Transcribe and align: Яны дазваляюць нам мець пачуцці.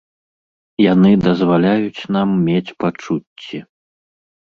Яны 0.93 1.09
дазваляюць 1.25 2.05
нам 2.15 2.29
мець 2.47 2.75
пачуцці. 2.85 3.57